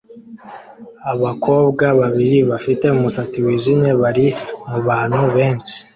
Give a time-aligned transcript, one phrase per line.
[1.13, 4.25] Abakobwa babiri bafite umusatsi wijimye bari
[4.69, 5.75] mubantu benshi